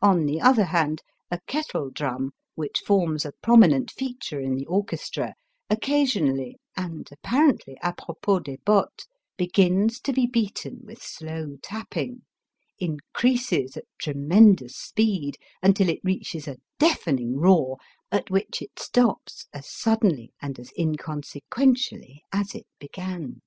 On 0.00 0.26
the 0.26 0.40
other 0.40 0.66
hand, 0.66 1.02
a 1.28 1.40
kettledrum, 1.48 2.30
which 2.54 2.78
forms 2.78 3.24
a 3.24 3.32
prominent 3.42 3.90
feature 3.90 4.38
in 4.38 4.54
the 4.54 4.66
orchestra, 4.66 5.34
occasionally, 5.68 6.60
and 6.76 7.08
apparently 7.10 7.76
apropos 7.82 8.38
des 8.38 8.58
botteSj 8.58 9.08
begins 9.36 9.98
to 10.02 10.12
be 10.12 10.26
beaten 10.28 10.82
with 10.84 11.02
slow 11.02 11.56
tapping, 11.60 12.22
increases 12.78 13.76
at 13.76 13.86
tre 13.98 14.14
mendous 14.14 14.76
speed, 14.76 15.38
until 15.60 15.88
it 15.88 15.98
reaches 16.04 16.46
a 16.46 16.58
deafening 16.78 17.36
roar, 17.36 17.78
at 18.12 18.30
which 18.30 18.62
it 18.62 18.78
stops 18.78 19.48
as 19.52 19.68
suddenly 19.68 20.32
and 20.40 20.60
as 20.60 20.70
inconsequentially 20.78 22.22
as 22.32 22.54
it 22.54 22.68
began. 22.78 23.40